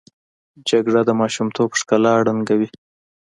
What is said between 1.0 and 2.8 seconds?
د ماشومتوب ښکلا ړنګوي